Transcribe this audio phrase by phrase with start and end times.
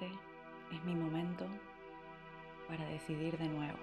[0.00, 0.16] Este
[0.76, 1.44] es mi momento
[2.68, 3.78] para decidir de nuevo.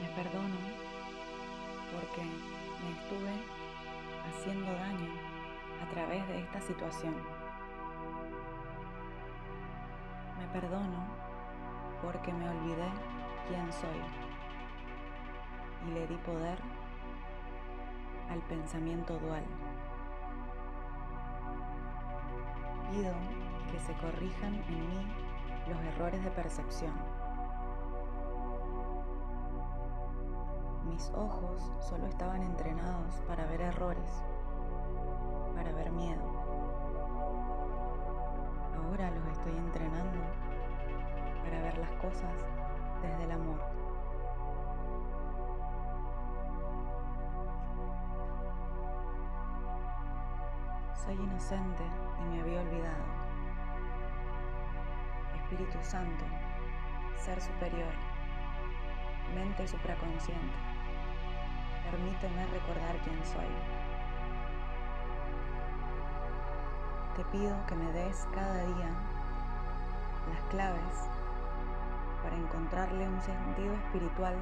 [0.00, 0.56] Me perdono
[1.92, 3.34] porque me estuve
[4.30, 5.10] haciendo daño
[5.84, 7.14] a través de esta situación.
[10.38, 11.04] Me perdono
[12.02, 12.88] porque me olvidé
[13.46, 14.00] quién soy
[15.86, 16.58] y le di poder
[18.30, 19.44] al pensamiento dual.
[22.90, 23.12] Pido
[23.70, 25.06] que se corrijan en mí
[25.68, 26.92] los errores de percepción.
[30.88, 34.22] Mis ojos solo estaban entrenados para ver errores,
[35.54, 36.22] para ver miedo.
[38.86, 40.18] Ahora los estoy entrenando
[41.44, 42.32] para ver las cosas
[43.02, 43.77] desde el amor.
[51.04, 51.84] Soy inocente
[52.20, 53.04] y me había olvidado.
[55.36, 56.24] Espíritu Santo,
[57.16, 57.92] Ser Superior,
[59.34, 60.56] Mente supraconsciente,
[61.90, 63.46] permíteme recordar quién soy.
[67.16, 68.90] Te pido que me des cada día
[70.30, 71.08] las claves
[72.22, 74.34] para encontrarle un sentido espiritual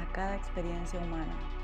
[0.00, 1.59] a cada experiencia humana.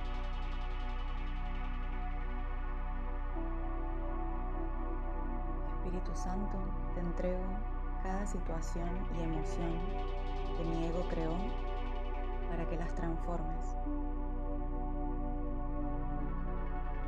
[5.96, 6.58] Espíritu Santo,
[6.94, 7.40] te entrego
[8.02, 9.72] cada situación y emoción
[10.58, 11.32] que mi ego creó
[12.50, 13.64] para que las transformes.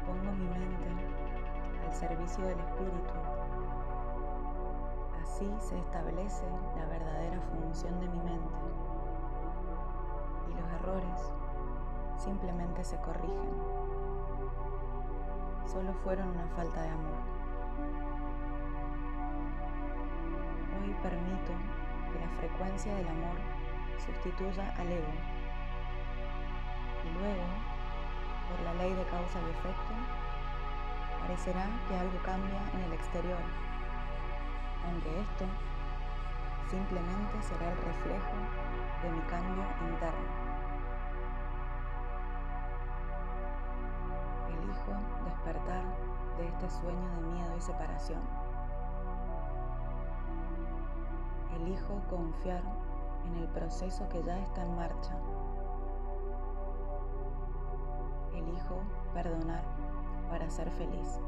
[0.07, 0.89] Pongo mi mente
[1.87, 3.13] al servicio del Espíritu.
[5.23, 8.55] Así se establece la verdadera función de mi mente
[10.49, 11.33] y los errores
[12.17, 13.53] simplemente se corrigen.
[15.67, 17.38] Solo fueron una falta de amor.
[21.03, 21.53] Permito
[22.13, 23.37] que la frecuencia del amor
[23.99, 25.15] sustituya al ego.
[27.05, 27.47] Y luego,
[28.49, 29.93] por la ley de causa y efecto,
[31.21, 33.39] parecerá que algo cambia en el exterior,
[34.87, 35.45] aunque esto
[36.71, 38.37] simplemente será el reflejo
[39.03, 40.29] de mi cambio interno.
[44.49, 44.93] Elijo
[45.25, 45.85] despertar
[46.37, 48.38] de este sueño de miedo y separación.
[51.79, 52.63] Elijo confiar
[53.25, 55.13] en el proceso que ya está en marcha.
[58.35, 58.81] Elijo
[59.15, 59.63] perdonar
[60.29, 61.21] para ser feliz.